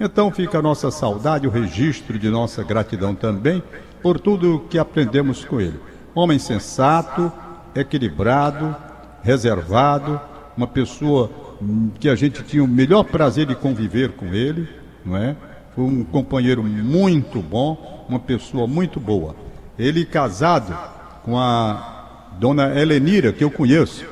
Então 0.00 0.30
fica 0.30 0.58
a 0.58 0.62
nossa 0.62 0.90
saudade, 0.90 1.46
o 1.46 1.50
registro 1.50 2.18
de 2.18 2.28
nossa 2.28 2.64
gratidão 2.64 3.14
também 3.14 3.62
por 4.02 4.18
tudo 4.18 4.64
que 4.68 4.78
aprendemos 4.78 5.44
com 5.44 5.60
ele. 5.60 5.78
Homem 6.14 6.38
sensato, 6.38 7.32
equilibrado, 7.74 8.74
reservado, 9.22 10.20
uma 10.56 10.66
pessoa 10.66 11.30
que 12.00 12.08
a 12.08 12.14
gente 12.14 12.42
tinha 12.42 12.64
o 12.64 12.68
melhor 12.68 13.04
prazer 13.04 13.46
de 13.46 13.54
conviver 13.54 14.12
com 14.12 14.34
ele, 14.34 14.68
não 15.04 15.16
é? 15.16 15.36
Foi 15.74 15.84
um 15.84 16.04
companheiro 16.04 16.62
muito 16.62 17.40
bom, 17.40 18.04
uma 18.08 18.18
pessoa 18.18 18.66
muito 18.66 18.98
boa. 18.98 19.34
Ele 19.78 20.04
casado 20.04 20.76
com 21.22 21.38
a 21.38 22.28
dona 22.38 22.78
Helenira, 22.78 23.32
que 23.32 23.44
eu 23.44 23.50
conheço, 23.50 24.04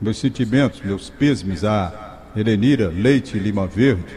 meus 0.00 0.18
sentimentos, 0.18 0.80
meus 0.82 1.10
pêsames 1.10 1.64
a 1.64 2.20
Helenira 2.34 2.88
Leite 2.88 3.38
Lima 3.38 3.66
Verde. 3.66 4.16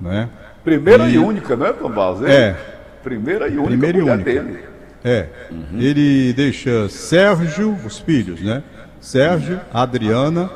Né? 0.00 0.28
Primeira 0.62 1.08
e, 1.08 1.14
e 1.14 1.18
única, 1.18 1.56
né, 1.56 1.72
Tomás? 1.72 2.22
É. 2.22 2.56
Primeira 3.02 3.48
e 3.48 3.58
única 3.58 3.68
Primeira 3.68 3.98
e 3.98 4.02
única. 4.02 4.24
dele. 4.24 4.64
É. 5.04 5.28
Uhum. 5.50 5.78
Ele 5.78 6.32
deixa 6.32 6.88
Sérgio, 6.88 7.76
os 7.84 7.98
filhos, 7.98 8.40
né? 8.40 8.62
Sérgio, 8.98 9.60
Adriana, 9.72 10.50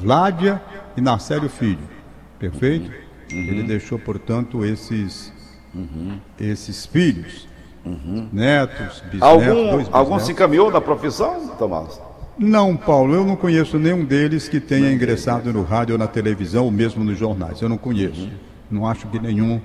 Vládia 0.00 0.62
e 0.96 1.00
Narcélio 1.00 1.48
Filho. 1.48 1.80
Perfeito? 2.38 2.88
Uhum. 3.32 3.38
Ele 3.38 3.62
deixou, 3.64 3.98
portanto, 3.98 4.64
esses, 4.64 5.32
uhum. 5.74 6.20
esses 6.38 6.86
filhos. 6.86 7.48
Uhum. 7.84 8.28
Netos, 8.32 9.00
bisnetos, 9.00 9.22
algum, 9.22 9.54
dois 9.54 9.66
bisnetos. 9.70 9.94
Algum 9.94 10.18
se 10.20 10.32
encaminhou 10.32 10.70
na 10.70 10.80
profissão, 10.80 11.48
Tomás? 11.58 12.00
Não, 12.38 12.76
Paulo, 12.76 13.14
eu 13.14 13.24
não 13.24 13.34
conheço 13.34 13.78
nenhum 13.78 14.04
deles 14.04 14.48
que 14.48 14.60
tenha 14.60 14.92
ingressado 14.92 15.52
no 15.52 15.62
rádio 15.64 15.94
ou 15.94 15.98
na 15.98 16.06
televisão 16.06 16.64
ou 16.64 16.70
mesmo 16.70 17.02
nos 17.02 17.18
jornais. 17.18 17.60
Eu 17.60 17.68
não 17.68 17.76
conheço. 17.76 18.28
Não 18.70 18.86
acho 18.86 19.08
que 19.08 19.18
nenhum 19.18 19.60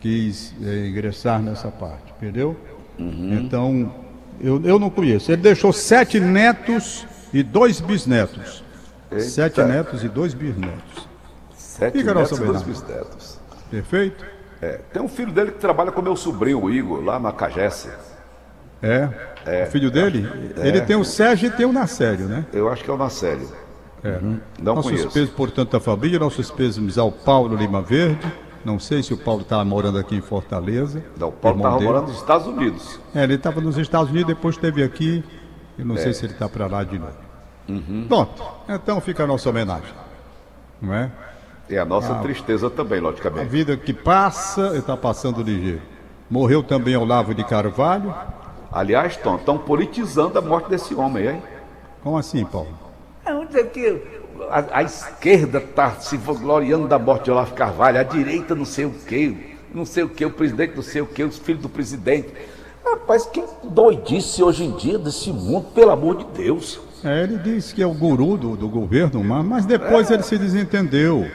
quis 0.00 0.54
é, 0.62 0.86
ingressar 0.88 1.40
nessa 1.42 1.68
parte, 1.68 2.12
entendeu? 2.16 2.56
Uhum. 2.98 3.34
Então, 3.34 3.92
Eu, 4.40 4.60
eu 4.64 4.78
não 4.78 4.90
conheço. 4.90 5.30
Ele 5.30 5.42
deixou 5.42 5.72
sete 5.72 6.18
netos 6.18 7.06
e 7.32 7.42
dois 7.42 7.80
bisnetos. 7.80 8.64
Eita. 9.10 9.24
Sete 9.24 9.62
netos 9.62 10.02
e 10.02 10.08
dois 10.08 10.34
bisnetos. 10.34 11.08
Sete 11.56 11.98
Fica 11.98 12.14
netos 12.14 12.38
e 12.38 12.42
dois 12.42 12.62
bisnetos. 12.62 13.38
Perfeito? 13.70 14.24
É, 14.60 14.80
tem 14.92 15.02
um 15.02 15.08
filho 15.08 15.30
dele 15.30 15.52
que 15.52 15.58
trabalha 15.58 15.92
com 15.92 16.00
meu 16.02 16.16
sobrinho, 16.16 16.62
o 16.62 16.70
Igor, 16.70 17.02
lá 17.04 17.18
na 17.18 17.32
Cagesse. 17.32 17.90
É. 19.46 19.64
O 19.64 19.70
filho 19.70 19.90
dele? 19.90 20.28
Ele 20.56 20.80
tem 20.82 20.96
o 20.96 21.04
Sérgio 21.04 21.48
e 21.48 21.50
tem 21.50 21.64
o 21.66 21.72
Nacélio, 21.72 22.26
né? 22.26 22.44
Eu 22.52 22.68
acho 22.70 22.82
que 22.84 22.90
é 22.90 22.92
o 22.92 22.96
Nacélio. 22.96 23.48
É. 24.02 24.18
Não 24.60 24.74
nossos 24.74 24.90
conheço. 24.90 25.10
pesos, 25.10 25.30
portanto, 25.30 25.70
da 25.72 25.80
família, 25.80 26.18
nossos 26.18 26.50
pêsames 26.50 26.98
ao 26.98 27.10
Paulo 27.10 27.56
Lima 27.56 27.80
Verde. 27.80 28.30
Não 28.64 28.78
sei 28.78 29.02
se 29.02 29.12
o 29.12 29.16
Paulo 29.18 29.42
estava 29.42 29.64
morando 29.64 29.98
aqui 29.98 30.14
em 30.16 30.20
Fortaleza. 30.20 31.02
Não, 31.18 31.28
o 31.28 31.32
Paulo 31.32 31.58
estava 31.58 31.80
morando 31.80 32.08
nos 32.08 32.16
Estados 32.16 32.46
Unidos. 32.46 33.00
É, 33.14 33.22
ele 33.22 33.34
estava 33.34 33.60
nos 33.60 33.76
Estados 33.78 34.10
Unidos, 34.10 34.28
depois 34.28 34.54
esteve 34.56 34.82
aqui. 34.82 35.22
Eu 35.78 35.84
não 35.84 35.96
sei 35.96 36.12
se 36.14 36.24
ele 36.24 36.32
está 36.32 36.48
para 36.48 36.66
lá 36.66 36.82
de 36.84 36.98
novo. 36.98 37.12
Pronto, 38.08 38.42
então 38.68 39.00
fica 39.00 39.24
a 39.24 39.26
nossa 39.26 39.48
homenagem. 39.48 39.92
Não 40.80 40.92
é? 40.94 41.10
E 41.68 41.78
a 41.78 41.84
nossa 41.84 42.12
Ah. 42.14 42.18
tristeza 42.20 42.68
também, 42.68 42.98
A 42.98 43.02
logicamente. 43.02 43.48
vida 43.48 43.76
que 43.76 43.92
passa, 43.94 44.76
está 44.76 44.96
passando 44.96 45.42
ligeiro. 45.42 45.80
Morreu 46.30 46.62
também 46.62 46.94
Olavo 46.96 47.34
de 47.34 47.42
Carvalho. 47.44 48.14
Aliás, 48.74 49.16
Tom, 49.16 49.36
estão 49.36 49.56
politizando 49.56 50.36
a 50.36 50.42
morte 50.42 50.68
desse 50.68 50.96
homem, 50.96 51.28
hein? 51.28 51.42
Como 52.02 52.18
assim, 52.18 52.44
Paulo? 52.44 52.76
É 53.24 53.32
onde 53.32 53.56
é 53.56 53.62
que 53.62 54.02
a, 54.50 54.78
a 54.78 54.82
esquerda 54.82 55.58
está 55.58 55.92
se 55.92 56.16
vangloriando 56.16 56.88
da 56.88 56.98
morte 56.98 57.26
de 57.26 57.30
Olavo 57.30 57.54
Carvalho, 57.54 58.00
a 58.00 58.02
direita 58.02 58.52
não 58.52 58.64
sei 58.64 58.84
o 58.84 58.90
quê, 58.90 59.32
não 59.72 59.86
sei 59.86 60.02
o 60.02 60.08
quê, 60.08 60.24
o 60.24 60.30
presidente 60.30 60.74
não 60.74 60.82
sei 60.82 61.02
o 61.02 61.06
quê, 61.06 61.22
os 61.22 61.38
filhos 61.38 61.62
do 61.62 61.68
presidente. 61.68 62.34
Rapaz, 62.84 63.24
que 63.26 63.44
doidice 63.62 64.42
hoje 64.42 64.64
em 64.64 64.72
dia 64.72 64.98
desse 64.98 65.32
mundo, 65.32 65.68
pelo 65.72 65.92
amor 65.92 66.16
de 66.16 66.24
Deus. 66.42 66.80
É, 67.04 67.22
ele 67.22 67.38
disse 67.38 67.72
que 67.72 67.82
é 67.82 67.86
o 67.86 67.94
guru 67.94 68.36
do, 68.36 68.56
do 68.56 68.68
governo, 68.68 69.22
mas, 69.22 69.46
mas 69.46 69.66
depois 69.66 70.10
ele 70.10 70.24
se 70.24 70.36
desentendeu 70.36 71.30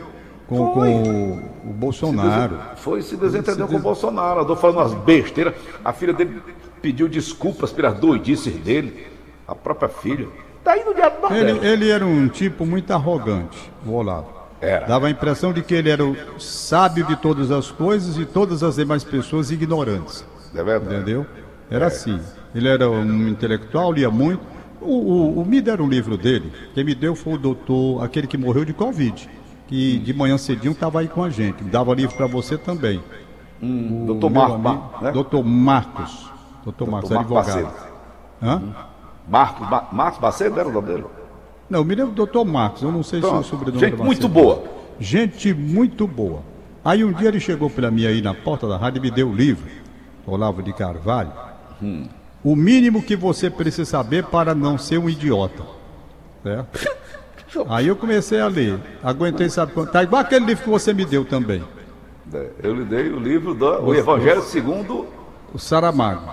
com, 0.46 0.74
com 0.74 1.42
o, 1.64 1.74
Bolsonaro. 1.74 2.60
Foi 2.76 3.02
se 3.02 3.16
desentendeu 3.16 3.68
com 3.68 3.76
o 3.76 3.80
Bolsonaro, 3.80 4.42
andou 4.42 4.56
falando 4.56 4.78
umas 4.78 4.94
besteiras. 4.94 5.54
A 5.86 5.94
filha 5.94 6.12
dele 6.12 6.42
pediu 6.82 7.08
desculpas 7.08 7.72
pelas 7.72 7.98
doidices 8.00 8.54
dele, 8.56 9.08
a 9.48 9.54
própria 9.56 9.90
filha. 9.90 10.28
Tá 10.64 10.74
aí 10.74 10.84
no 10.84 10.94
diabo 10.94 11.28
do 11.28 11.34
Ele, 11.34 11.66
ele 11.66 11.90
era 11.90 12.06
um 12.06 12.28
tipo 12.28 12.66
muito 12.66 12.92
arrogante, 12.92 13.72
o 13.86 13.94
Olavo. 13.94 14.40
Era. 14.62 14.86
Dava 14.86 15.08
a 15.08 15.10
impressão 15.10 15.54
de 15.54 15.62
que 15.62 15.74
ele 15.74 15.90
era 15.90 16.04
o 16.06 16.16
sábio 16.38 17.06
de 17.06 17.16
todas 17.16 17.50
as 17.50 17.72
coisas 17.72 18.18
e 18.18 18.26
todas 18.26 18.62
as 18.62 18.76
demais 18.76 19.04
pessoas 19.04 19.52
ignorantes. 19.52 20.26
É 20.54 20.62
verdade. 20.62 20.96
Entendeu? 20.96 21.26
Era 21.72 21.88
assim. 21.88 22.20
Ele 22.54 22.68
era 22.68 22.90
um 22.90 23.28
intelectual, 23.30 23.94
lia 23.94 24.10
muito. 24.10 24.42
O, 24.82 24.94
o, 25.38 25.42
o 25.42 25.46
me 25.46 25.62
deram 25.62 25.86
um 25.86 25.90
livro 25.90 26.18
dele. 26.18 26.52
Quem 26.74 26.84
me 26.84 26.94
deu 26.94 27.16
foi 27.16 27.34
o 27.36 27.38
doutor, 27.38 28.04
aquele 28.04 28.28
que 28.28 28.38
morreu 28.38 28.66
de 28.66 28.74
Covid. 28.74 29.30
Que 29.68 30.00
de 30.00 30.14
manhã 30.14 30.38
cedinho 30.38 30.72
estava 30.74 31.00
aí 31.00 31.08
com 31.08 31.24
a 31.24 31.30
gente. 31.30 31.64
Dava 31.64 31.94
livro 31.94 32.16
para 32.18 32.26
você 32.26 32.58
também. 32.58 33.02
O 33.62 34.06
Doutor 34.08 34.30
Mar- 34.30 35.02
né? 35.02 35.12
Doutor 35.12 35.44
Marcos. 35.44 36.32
Doutor 36.72 36.90
Marcos, 36.92 37.10
Marco 37.12 37.38
advogado. 37.38 37.64
Bacedo. 37.66 37.90
Hã? 38.42 38.62
Marcos, 39.28 39.68
Ba- 39.70 39.88
Marcos 39.92 40.20
Bacedo 40.20 40.60
era 40.60 40.68
o 40.70 40.72
nome 40.72 40.88
dele? 40.88 41.06
Não, 41.70 41.84
me 41.84 41.94
lembro 41.96 42.12
do 42.12 42.16
doutor 42.16 42.46
Marcos. 42.46 42.82
Eu 42.82 42.92
não 42.92 43.04
sei 43.04 43.22
se 43.22 43.28
é 43.28 43.32
o 43.32 43.44
sobrenome 43.44 43.80
Gente 43.80 43.96
muito 44.02 44.28
boa. 44.28 44.64
Gente 45.00 45.54
muito 45.54 46.08
boa. 46.08 46.42
Aí 46.84 47.04
um 47.04 47.12
dia 47.12 47.28
ele 47.28 47.40
chegou 47.40 47.70
para 47.70 47.92
mim 47.92 48.06
aí 48.06 48.22
na 48.22 48.34
porta 48.34 48.68
da 48.68 48.78
rádio 48.78 49.00
e 49.00 49.02
me 49.02 49.12
deu 49.12 49.30
o 49.30 49.34
livro, 49.36 49.70
Olavo 50.26 50.64
de 50.64 50.74
Carvalho. 50.74 51.32
O 52.44 52.56
mínimo 52.56 53.04
que 53.04 53.16
você 53.16 53.50
precisa 53.50 53.86
saber 53.90 54.24
para 54.26 54.56
não 54.56 54.78
ser 54.78 54.98
um 54.98 55.10
idiota. 55.10 55.64
Certo? 56.42 57.00
Aí 57.68 57.88
eu 57.88 57.96
comecei 57.96 58.40
a 58.40 58.48
ler. 58.48 58.80
Aguentei, 59.04 59.50
sabe 59.50 59.74
quanto? 59.74 59.92
Tá 59.92 60.04
igual 60.04 60.22
aquele 60.22 60.46
livro 60.46 60.64
que 60.64 60.70
você 60.70 60.94
me 60.94 61.04
deu 61.04 61.26
também, 61.26 61.64
É, 62.34 62.50
Eu 62.62 62.76
lhe 62.76 62.86
dei 62.86 63.10
o 63.12 63.20
livro 63.20 63.54
do 63.56 63.66
o 63.86 63.94
Evangelho 63.96 64.42
segundo 64.44 65.08
o 65.54 65.58
Saramago. 65.58 66.32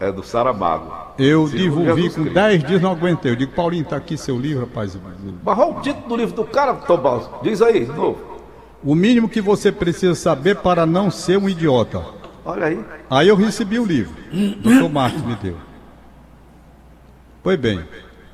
É, 0.00 0.10
do 0.10 0.22
Saramago. 0.22 0.90
Eu 1.18 1.46
Jesus 1.46 1.84
com 1.86 1.92
Cristo. 1.94 2.24
10 2.34 2.64
dias, 2.64 2.80
não 2.82 2.92
aguentei. 2.92 3.30
Eu 3.32 3.36
digo, 3.36 3.52
Paulinho, 3.52 3.84
tá 3.84 3.96
aqui 3.96 4.16
seu 4.16 4.38
livro, 4.38 4.64
rapaz. 4.64 4.98
Qual 5.44 5.72
o 5.72 5.80
título 5.82 6.08
do 6.08 6.16
livro 6.16 6.34
do 6.34 6.44
cara, 6.44 6.72
Barros? 6.72 7.28
Diz 7.42 7.60
aí, 7.60 7.84
de 7.84 7.92
novo. 7.92 8.18
O 8.82 8.94
mínimo 8.94 9.28
que 9.28 9.42
você 9.42 9.70
precisa 9.70 10.14
saber 10.14 10.56
para 10.56 10.86
não 10.86 11.10
ser 11.10 11.36
um 11.36 11.46
idiota. 11.48 12.02
Olha 12.44 12.66
aí. 12.66 12.84
Aí 13.10 13.28
eu 13.28 13.36
recebi 13.36 13.78
o 13.78 13.84
livro. 13.84 14.14
Doutor 14.62 14.88
Marcos 14.88 15.22
me 15.22 15.34
deu. 15.36 15.56
Pois 17.42 17.58
bem, 17.58 17.84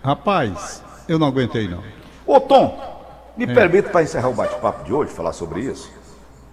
rapaz, 0.03 0.83
eu 1.09 1.19
não 1.19 1.27
aguentei 1.27 1.69
não. 1.69 1.83
Ô 2.25 2.41
Tom, 2.41 2.97
me 3.37 3.45
É. 3.45 3.55
permita 3.55 3.89
para 3.91 4.03
encerrar 4.03 4.29
o 4.29 4.35
bate-papo 4.35 4.85
de 4.85 4.93
hoje, 4.93 5.11
falar 5.13 5.33
sobre 5.33 5.61
isso. 5.61 5.91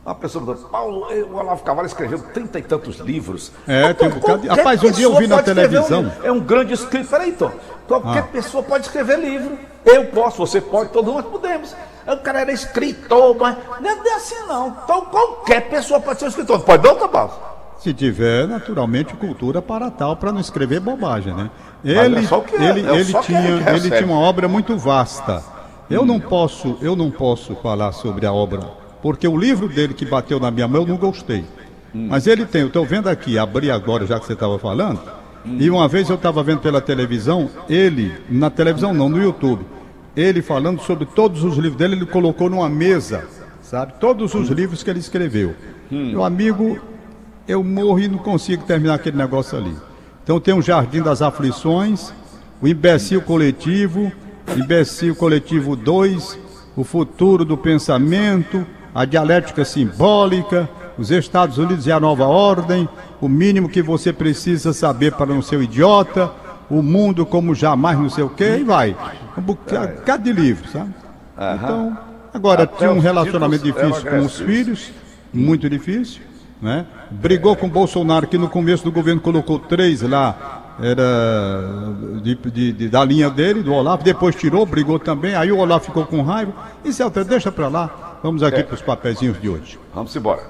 Uma 0.05 0.15
pessoa 0.15 0.43
falou, 0.45 0.69
Paulo, 0.69 1.07
o 1.31 1.35
Olavo 1.37 1.63
Carvalho 1.63 1.85
escreveu 1.85 2.19
trinta 2.19 2.59
e 2.59 2.61
tantos 2.61 2.97
livros. 2.99 3.53
É, 3.65 3.93
tem 3.93 4.09
um 4.09 4.11
bocado 4.11 4.47
Rapaz, 4.47 4.83
um 4.83 4.91
dia 4.91 5.05
eu 5.05 5.15
vi 5.15 5.27
na 5.27 5.41
televisão. 5.41 6.11
um 6.21 6.25
é 6.25 6.31
um 6.31 6.41
grande 6.41 6.73
escritor. 6.73 7.09
Peraí, 7.09 7.31
Tom. 7.31 7.51
Qualquer 7.87 8.19
Ah. 8.19 8.23
pessoa 8.23 8.61
pode 8.63 8.85
escrever 8.85 9.17
livro. 9.17 9.57
Eu 9.85 10.05
posso, 10.07 10.37
você 10.37 10.59
pode, 10.59 10.89
todos 10.89 11.13
nós 11.13 11.25
podemos. 11.25 11.73
O 12.05 12.17
cara 12.17 12.41
era 12.41 12.51
escritor, 12.51 13.33
mas 13.39 13.55
não 13.79 13.89
é 13.89 14.13
assim 14.15 14.35
não. 14.45 14.75
Então 14.83 15.05
qualquer 15.05 15.69
pessoa 15.69 16.01
pode 16.01 16.19
ser 16.19 16.25
um 16.25 16.29
escritor. 16.29 16.59
Pode 16.61 16.83
não, 16.85 17.07
Barros? 17.07 17.33
Se 17.77 17.93
tiver, 17.93 18.45
naturalmente, 18.47 19.13
cultura 19.15 19.61
para 19.61 19.89
tal, 19.89 20.15
para 20.17 20.31
não 20.33 20.39
escrever 20.41 20.79
bobagem, 20.81 21.33
né? 21.33 21.49
é 21.85 21.89
Ele, 21.89 21.97
é, 21.97 22.05
ele, 22.07 22.87
é 22.87 22.95
ele, 22.95 23.13
tinha, 23.21 23.39
é 23.39 23.43
que 23.43 23.47
ele 23.49 23.63
recebe. 23.63 23.97
tinha 23.97 24.05
uma 24.05 24.19
obra 24.19 24.47
muito 24.47 24.77
vasta. 24.77 25.43
Eu 25.89 26.05
não 26.05 26.19
posso, 26.19 26.77
eu 26.81 26.95
não 26.95 27.11
posso 27.11 27.55
falar 27.55 27.91
sobre 27.91 28.25
a 28.25 28.31
obra, 28.31 28.61
porque 29.03 29.27
o 29.27 29.35
livro 29.37 29.67
dele 29.67 29.93
que 29.93 30.05
bateu 30.05 30.39
na 30.39 30.49
minha 30.49 30.65
mão 30.65 30.83
eu 30.83 30.87
não 30.87 30.95
gostei. 30.95 31.43
Mas 31.93 32.25
ele 32.25 32.45
tem, 32.45 32.61
eu 32.61 32.67
estou 32.67 32.85
vendo 32.85 33.07
aqui, 33.07 33.37
abri 33.37 33.69
agora 33.69 34.07
já 34.07 34.17
que 34.17 34.25
você 34.25 34.31
estava 34.33 34.57
falando, 34.57 34.99
e 35.45 35.69
uma 35.69 35.87
vez 35.89 36.09
eu 36.09 36.15
estava 36.15 36.41
vendo 36.41 36.61
pela 36.61 36.79
televisão, 36.79 37.49
ele, 37.69 38.13
na 38.29 38.49
televisão 38.49 38.93
não, 38.93 39.09
no 39.09 39.21
YouTube, 39.21 39.63
ele 40.15 40.41
falando 40.41 40.81
sobre 40.81 41.05
todos 41.05 41.43
os 41.43 41.57
livros 41.57 41.75
dele, 41.75 41.95
ele 41.95 42.05
colocou 42.05 42.49
numa 42.49 42.69
mesa, 42.69 43.27
sabe? 43.61 43.93
Todos 43.99 44.33
os 44.33 44.47
livros 44.47 44.81
que 44.81 44.89
ele 44.89 44.99
escreveu. 44.99 45.53
Meu 45.91 46.23
amigo, 46.23 46.79
eu 47.45 47.61
morro 47.61 47.99
e 47.99 48.07
não 48.07 48.17
consigo 48.17 48.63
terminar 48.63 48.95
aquele 48.95 49.17
negócio 49.17 49.57
ali. 49.57 49.75
Então 50.23 50.39
tem 50.39 50.53
o 50.53 50.61
Jardim 50.61 51.01
das 51.01 51.21
Aflições, 51.21 52.13
o 52.61 52.67
Imbecil 52.67 53.21
Coletivo, 53.21 54.11
Imbecil 54.55 55.13
Coletivo 55.13 55.75
2, 55.75 56.39
o 56.75 56.85
Futuro 56.85 57.43
do 57.43 57.57
Pensamento, 57.57 58.65
a 58.93 59.05
Dialética 59.05 59.65
Simbólica, 59.65 60.69
os 60.97 61.09
Estados 61.11 61.57
Unidos 61.57 61.87
e 61.87 61.91
a 61.91 61.99
Nova 61.99 62.25
Ordem, 62.25 62.87
o 63.19 63.27
mínimo 63.27 63.67
que 63.69 63.81
você 63.81 64.13
precisa 64.13 64.73
saber 64.73 65.13
para 65.13 65.25
não 65.25 65.41
ser 65.41 65.57
um 65.57 65.63
idiota, 65.63 66.31
o 66.69 66.81
mundo 66.81 67.25
como 67.25 67.55
jamais 67.55 67.97
não 67.97 68.09
sei 68.09 68.23
o 68.23 68.29
quê, 68.29 68.57
e 68.59 68.63
vai. 68.63 68.95
Um 69.37 69.41
bocado 69.41 70.23
de 70.23 70.31
livro, 70.31 70.67
sabe? 70.69 70.93
Então, 71.63 71.97
agora 72.33 72.67
tinha 72.67 72.91
um 72.91 72.99
relacionamento 72.99 73.67
eram 73.67 73.89
difícil 73.89 74.09
com 74.11 74.19
os 74.25 74.39
filhos, 74.39 74.91
muito 75.33 75.67
difícil, 75.69 76.21
né? 76.61 76.85
Brigou 77.09 77.55
com 77.55 77.65
o 77.65 77.69
Bolsonaro, 77.69 78.27
que 78.27 78.37
no 78.37 78.47
começo 78.47 78.83
do 78.83 78.91
governo 78.91 79.19
colocou 79.19 79.57
três 79.57 80.01
lá, 80.03 80.75
era 80.79 81.03
de, 82.21 82.35
de- 82.35 82.71
de- 82.73 82.89
da 82.89 83.03
linha 83.03 83.29
dele, 83.29 83.61
do 83.63 83.73
Olavo, 83.73 84.03
depois 84.03 84.35
tirou, 84.35 84.65
brigou 84.65 84.97
também, 84.99 85.35
aí 85.35 85.51
o 85.51 85.57
Olavo 85.57 85.85
ficou 85.85 86.05
com 86.05 86.21
raiva. 86.21 86.51
Isso 86.85 87.01
é 87.01 87.05
outra, 87.05 87.23
deixa 87.23 87.51
pra 87.51 87.67
lá. 87.67 88.02
Vamos 88.23 88.41
aqui 88.41 88.63
para 88.63 88.73
os 88.73 88.81
papezinhos 88.81 89.39
de 89.41 89.49
hoje. 89.49 89.77
Vamos 89.93 90.15
embora. 90.15 90.43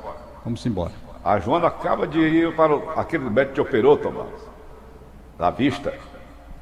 Vamos 0.46 0.64
embora. 0.64 0.92
A 1.26 1.40
Joana 1.40 1.68
acaba 1.68 2.06
de 2.06 2.20
ir 2.20 2.56
para 2.56 2.76
o, 2.76 2.90
aquele 2.96 3.28
médico 3.28 3.56
que 3.56 3.62
operou, 3.62 3.98
Tom 3.98 4.12
Barros. 4.12 4.42
Da 5.40 5.50
vista. 5.50 5.92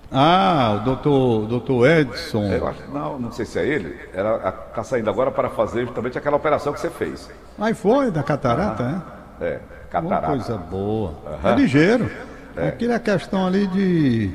Ah, 0.10 0.78
o 0.80 0.86
doutor, 0.86 1.48
doutor 1.48 1.90
Edson. 1.90 2.46
Eu 2.46 2.66
acho, 2.66 2.90
não, 2.90 3.20
não 3.20 3.32
sei 3.34 3.46
se 3.46 3.60
é 3.60 3.66
ele. 3.66 4.00
Está 4.14 4.84
saindo 4.86 5.10
agora 5.10 5.30
para 5.32 5.50
fazer 5.50 5.86
justamente 5.86 6.18
aquela 6.18 6.38
operação 6.38 6.72
que 6.72 6.80
você 6.80 6.90
fez. 6.90 7.30
Aí 7.60 7.74
foi, 7.74 8.10
da 8.10 8.24
catarata, 8.24 8.84
né? 8.84 9.02
É, 9.42 9.54
Uma 9.54 9.90
catarata. 9.90 10.28
coisa 10.28 10.58
boa. 10.58 11.14
É 11.44 11.56
ligeiro. 11.56 12.10
Aquilo 12.56 12.94
é 12.94 13.00
questão 13.00 13.48
ali 13.48 13.68
de, 13.68 14.32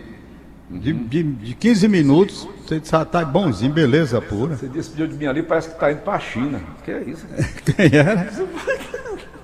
de, 0.70 0.92
de, 0.92 1.22
de 1.22 1.54
15 1.54 1.88
minutos. 1.88 2.48
Você 2.66 2.80
já 2.84 3.04
tá 3.04 3.24
bonzinho, 3.24 3.72
beleza 3.72 4.20
pura. 4.20 4.56
Você 4.56 4.66
despediu 4.66 5.06
de 5.06 5.14
mim 5.14 5.26
ali, 5.26 5.42
parece 5.42 5.68
que 5.68 5.74
está 5.74 5.92
indo 5.92 6.00
para 6.00 6.14
a 6.14 6.18
China. 6.20 6.60
Que 6.84 6.90
é 6.90 7.02
isso? 7.02 7.26
Quem 7.64 7.98
era? 7.98 8.26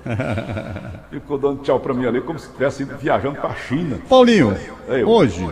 Ficou 1.11 1.39
dando 1.39 1.63
tchau 1.63 1.79
para 1.79 1.95
mim 1.95 2.07
ali 2.07 2.21
como 2.21 2.39
se 2.39 2.47
estivesse 2.47 2.85
viajando 2.85 3.37
para 3.37 3.51
a 3.51 3.55
China. 3.55 3.99
Paulinho, 4.09 4.57
Eu. 4.89 5.09
hoje, 5.09 5.49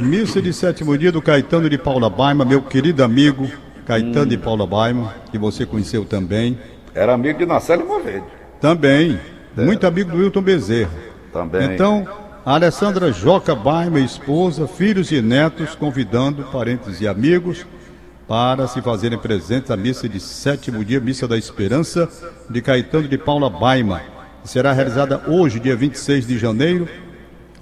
missa 0.00 0.40
de 0.40 0.52
sétimo 0.52 0.96
dia 0.96 1.10
do 1.10 1.20
Caetano 1.20 1.68
de 1.68 1.76
Paula 1.76 2.08
Baima, 2.08 2.44
meu 2.44 2.62
querido 2.62 3.02
amigo 3.02 3.50
Caetano 3.84 4.26
de 4.26 4.38
Paula 4.38 4.66
Baima, 4.66 5.14
que 5.32 5.38
você 5.38 5.66
conheceu 5.66 6.04
também. 6.04 6.56
Era 6.94 7.14
amigo 7.14 7.38
de 7.38 7.44
uma 7.44 8.00
vez. 8.00 8.22
Também, 8.60 9.18
muito 9.56 9.84
amigo 9.84 10.12
do 10.12 10.18
Wilton 10.18 10.42
Bezerra. 10.42 10.90
Também. 11.32 11.74
Então, 11.74 12.06
a 12.44 12.54
Alessandra 12.54 13.12
Joca 13.12 13.54
Baima, 13.54 14.00
esposa, 14.00 14.66
filhos 14.66 15.10
e 15.12 15.20
netos, 15.20 15.74
convidando 15.74 16.44
parentes 16.44 17.00
e 17.00 17.08
amigos 17.08 17.66
para 18.26 18.66
se 18.66 18.80
fazerem 18.82 19.18
presentes 19.18 19.70
à 19.70 19.76
missa 19.76 20.08
de 20.08 20.20
sétimo 20.20 20.84
dia, 20.84 21.00
Missa 21.00 21.26
da 21.26 21.36
Esperança, 21.36 22.08
de 22.48 22.60
Caetano 22.60 23.08
de 23.08 23.18
Paula 23.18 23.48
Baima. 23.48 24.02
Será 24.44 24.72
realizada 24.72 25.22
hoje, 25.26 25.60
dia 25.60 25.76
26 25.76 26.26
de 26.26 26.38
janeiro, 26.38 26.88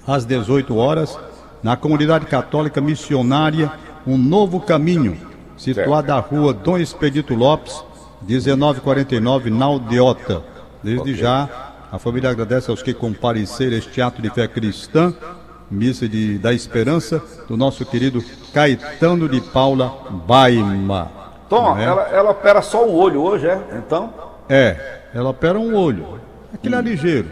às 0.05 0.25
18 0.25 0.75
horas, 0.75 1.17
na 1.63 1.75
comunidade 1.75 2.25
católica 2.25 2.79
missionária 2.79 3.71
Um 4.05 4.17
Novo 4.17 4.59
Caminho, 4.61 5.17
situada 5.57 6.13
na 6.13 6.19
rua 6.19 6.53
Dom 6.53 6.77
Expedito 6.77 7.33
Lopes, 7.33 7.83
1949, 8.21 9.49
na 9.49 9.65
Aldeota. 9.65 10.43
Desde 10.83 11.01
Ok. 11.01 11.15
já, 11.15 11.66
a 11.91 11.97
família 11.97 12.29
agradece 12.29 12.69
aos 12.69 12.81
que 12.81 12.93
compareceram 12.93 13.75
a 13.75 13.77
este 13.77 14.01
ato 14.01 14.21
de 14.21 14.29
fé 14.29 14.47
cristã, 14.47 15.13
missa 15.69 16.07
de, 16.07 16.37
da 16.37 16.53
esperança, 16.53 17.21
do 17.47 17.55
nosso 17.55 17.85
querido 17.85 18.23
Caetano 18.53 19.27
de 19.29 19.39
Paula 19.41 19.93
Baima. 20.27 21.09
Tom, 21.49 21.77
é? 21.77 21.83
ela, 21.83 22.01
ela 22.09 22.31
opera 22.31 22.61
só 22.61 22.85
um 22.85 22.93
olho 22.93 23.21
hoje, 23.21 23.47
é? 23.47 23.61
Então? 23.77 24.13
É, 24.49 25.01
ela 25.13 25.29
opera 25.29 25.57
um 25.57 25.75
olho. 25.75 26.19
Aquilo 26.53 26.75
é 26.75 26.81
ligeiro. 26.81 27.29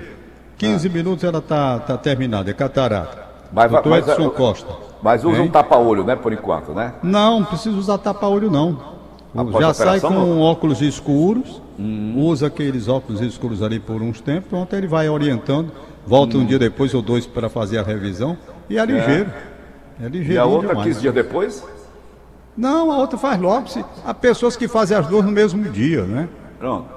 15 0.57 0.87
minutos 0.89 1.23
ela 1.25 1.41
tá, 1.41 1.79
tá 1.79 1.97
terminada, 1.97 2.49
é 2.49 2.53
catarata. 2.53 3.25
Mas 3.51 3.69
vai- 3.71 3.81
Doutor 3.83 3.89
mas- 3.89 4.07
Edson 4.07 4.29
Costa. 4.29 4.73
Mas 5.01 5.23
usa 5.23 5.37
Hein? 5.37 5.43
um 5.43 5.51
tapa-olho, 5.51 6.03
né? 6.03 6.15
Por 6.15 6.33
enquanto, 6.33 6.71
né? 6.73 6.93
Não, 7.03 7.41
não 7.41 7.45
precisa 7.45 7.77
usar 7.77 7.97
tapa-olho 7.97 8.49
não. 8.49 8.94
Já 9.59 9.73
sai 9.73 9.99
com 9.99 10.09
não? 10.11 10.41
óculos 10.41 10.81
escuros, 10.81 11.61
usa 12.15 12.47
aqueles 12.47 12.87
óculos 12.87 13.21
escuros 13.21 13.61
ali 13.61 13.79
por 13.79 14.01
uns 14.01 14.21
tempos, 14.21 14.49
pronto, 14.49 14.73
ele 14.75 14.87
vai 14.87 15.09
orientando, 15.09 15.71
volta 16.07 16.37
um 16.37 16.45
dia 16.45 16.57
depois 16.57 16.93
ou 16.93 17.01
dois 17.01 17.25
para 17.25 17.49
fazer 17.49 17.77
a 17.79 17.83
revisão, 17.83 18.37
e 18.69 18.77
é 18.77 18.85
ligeiro. 18.85 19.31
É, 20.01 20.05
E 20.05 20.09
ligeiro 20.09 20.41
a 20.41 20.45
outra, 20.45 20.69
demais. 20.69 20.87
15 20.87 21.01
dias 21.01 21.13
depois? 21.13 21.63
Não, 22.57 22.91
a 22.91 22.97
outra 22.97 23.17
faz 23.17 23.39
logo. 23.41 23.67
se- 23.67 23.83
Há 24.05 24.13
pessoas 24.13 24.55
que 24.55 24.67
fazem 24.67 24.95
as 24.97 25.05
duas 25.07 25.25
no 25.25 25.31
mesmo 25.31 25.63
dia, 25.69 26.03
né? 26.03 26.29
Pronto. 26.57 26.87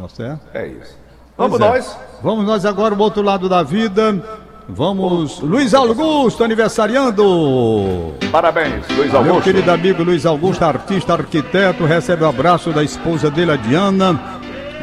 Tá 0.00 0.08
certo? 0.08 0.40
É 0.54 0.68
isso. 0.68 0.96
Vamos 1.36 1.58
Pois 1.58 1.68
é. 1.70 1.74
nós. 1.74 1.98
Vamos 2.22 2.44
nós 2.44 2.64
agora 2.64 2.94
o 2.94 2.98
outro 3.00 3.22
lado 3.22 3.48
da 3.48 3.62
vida. 3.62 4.22
Vamos, 4.72 5.40
Luiz 5.40 5.74
Augusto 5.74 6.44
aniversariando. 6.44 8.14
Parabéns, 8.30 8.86
Luiz 8.96 9.10
Meu 9.10 9.20
Augusto. 9.20 9.42
querido 9.42 9.70
amigo 9.70 10.02
Luiz 10.02 10.24
Augusto, 10.24 10.64
artista, 10.64 11.14
arquiteto, 11.14 11.84
recebe 11.84 12.22
o 12.22 12.28
abraço 12.28 12.70
da 12.70 12.82
esposa 12.82 13.30
dele, 13.30 13.52
a 13.52 13.56
Diana, 13.56 14.38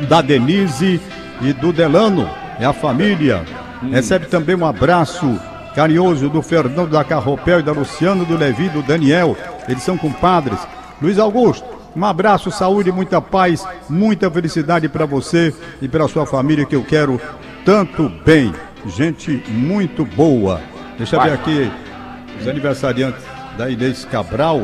da 0.10 0.22
Denise 0.22 1.00
e 1.42 1.54
do 1.54 1.72
Delano. 1.72 2.30
É 2.60 2.66
a 2.66 2.74
família. 2.74 3.46
Recebe 3.90 4.26
também 4.26 4.56
um 4.56 4.66
abraço 4.66 5.40
carinhoso 5.74 6.28
do 6.28 6.42
Fernando 6.42 6.90
da 6.90 7.04
Carropel 7.04 7.60
e 7.60 7.64
da 7.64 7.72
Luciano, 7.72 8.26
do 8.26 8.36
Levi 8.36 8.68
do 8.70 8.82
Daniel. 8.82 9.38
Eles 9.70 9.84
são 9.84 9.98
compadres. 9.98 10.60
Luiz 11.02 11.18
Augusto, 11.18 11.66
um 11.96 12.04
abraço, 12.04 12.52
saúde, 12.52 12.92
muita 12.92 13.22
paz, 13.22 13.66
muita 13.90 14.30
felicidade 14.30 14.90
para 14.90 15.06
você 15.06 15.54
e 15.82 15.88
para 15.88 16.08
sua 16.08 16.26
família 16.26 16.66
que 16.66 16.76
eu 16.76 16.84
quero 16.84 17.22
tanto 17.64 18.12
bem. 18.26 18.54
Gente 18.88 19.44
muito 19.50 20.06
boa. 20.06 20.62
Deixa 20.98 21.16
eu 21.16 21.22
ver 21.22 21.34
aqui 21.34 21.72
os 22.40 22.48
aniversariantes 22.48 23.24
da 23.58 23.70
Inês 23.70 24.06
Cabral, 24.06 24.62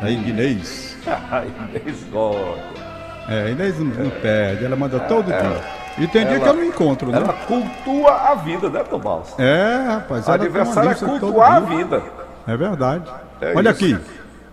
da 0.00 0.10
Inês. 0.10 0.96
Ai, 1.30 1.46
Deus 1.72 1.96
gosta. 2.10 2.60
É, 3.28 3.46
a 3.46 3.50
Inês 3.50 3.78
não, 3.78 3.86
não 3.86 4.10
perde, 4.10 4.64
ela 4.64 4.76
manda 4.76 5.00
todo 5.00 5.26
dia. 5.26 5.60
E 5.98 6.06
tem 6.06 6.24
dia 6.26 6.36
ela- 6.36 6.44
que 6.44 6.48
eu 6.50 6.54
não 6.54 6.64
encontro, 6.64 7.10
né? 7.10 7.18
Ela 7.18 7.32
cultua 7.32 8.12
a 8.12 8.34
vida, 8.36 8.68
né, 8.68 8.82
Tom 8.84 8.98
Balsa? 8.98 9.40
É, 9.42 9.84
rapaz, 9.86 10.28
Aniversário 10.28 10.90
é 10.90 10.94
cultuar 10.94 11.56
a 11.56 11.60
dia. 11.60 11.76
vida. 11.78 12.02
É 12.46 12.56
verdade. 12.56 13.04
É 13.40 13.52
Olha 13.56 13.70
isso. 13.70 13.84
aqui. 13.84 13.98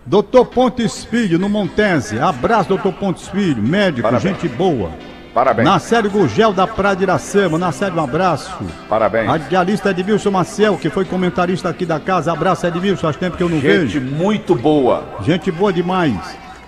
Doutor 0.04 0.46
Pontes 0.46 1.04
Filho, 1.04 1.38
no 1.38 1.48
Montese. 1.48 2.18
Abraço, 2.18 2.68
doutor 2.70 2.92
Pontes 2.94 3.28
Filho, 3.28 3.62
médico, 3.62 4.02
Parabéns. 4.02 4.22
gente 4.34 4.48
boa. 4.48 4.90
Parabéns. 5.34 5.64
Na 5.64 5.78
série 5.78 6.08
Gugel 6.08 6.52
da 6.52 6.66
Praia 6.66 6.94
de 6.96 7.04
Iracema, 7.04 7.56
na 7.58 7.72
série 7.72 7.94
um 7.96 8.02
abraço. 8.04 8.52
Parabéns. 8.88 9.26
Radialista 9.26 9.90
Edmilson 9.90 10.30
Maciel, 10.30 10.76
que 10.76 10.90
foi 10.90 11.04
comentarista 11.06 11.68
aqui 11.70 11.86
da 11.86 11.98
casa. 11.98 12.32
Abraço, 12.32 12.66
Edmilson, 12.66 13.00
faz 13.02 13.16
tempo 13.16 13.36
que 13.38 13.42
eu 13.42 13.48
não 13.48 13.58
Gente 13.60 13.98
vejo. 13.98 14.00
muito 14.00 14.54
boa. 14.54 15.02
Gente 15.22 15.50
boa 15.50 15.72
demais. 15.72 16.18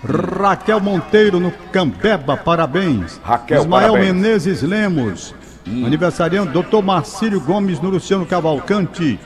Raquel 0.03 0.79
Monteiro 0.79 1.39
no 1.39 1.51
Cambeba, 1.71 2.35
parabéns. 2.37 3.19
Raquel, 3.23 3.59
Ismael 3.61 3.91
parabéns. 3.93 4.13
Menezes 4.15 4.61
Lemos. 4.63 5.35
Aniversariante, 5.67 6.51
doutor 6.51 6.83
Marcílio 6.83 7.39
Gomes 7.41 7.79
no 7.79 7.89
Luciano 7.89 8.25
Cavalcante. 8.25 9.19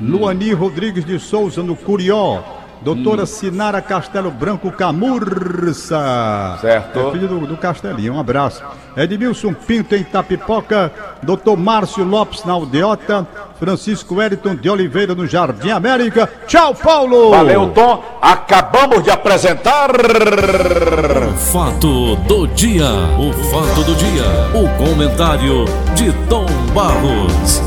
Luani 0.00 0.52
Rodrigues 0.52 1.04
de 1.04 1.18
Souza 1.18 1.62
no 1.62 1.76
Curió. 1.76 2.42
Doutora 2.82 3.24
Sinara 3.26 3.80
Castelo 3.80 4.30
Branco 4.30 4.70
Camurça. 4.70 6.58
Certo. 6.60 6.98
É 6.98 7.12
filho 7.12 7.28
do, 7.28 7.46
do 7.46 7.56
Castelinho, 7.56 8.14
um 8.14 8.20
abraço. 8.20 8.62
Edmilson 8.96 9.54
Pinto 9.54 9.94
em 9.94 10.04
Tapipoca. 10.04 10.92
Doutor 11.22 11.56
Márcio 11.56 12.04
Lopes 12.04 12.44
na 12.44 12.52
Aldeota. 12.52 13.26
Francisco 13.58 14.16
Wellington 14.16 14.56
de 14.56 14.68
Oliveira 14.68 15.14
no 15.14 15.26
Jardim 15.26 15.70
América. 15.70 16.30
Tchau, 16.46 16.74
Paulo! 16.74 17.30
Valeu, 17.30 17.70
Tom. 17.70 18.04
Acabamos 18.20 19.02
de 19.02 19.10
apresentar. 19.10 19.90
O 19.90 21.36
fato 21.36 22.16
do 22.16 22.46
dia. 22.48 22.90
O 23.18 23.32
fato 23.50 23.84
do 23.84 23.94
dia. 23.94 24.24
O 24.54 24.68
comentário 24.76 25.64
de 25.94 26.12
Tom 26.28 26.46
Barros. 26.74 27.62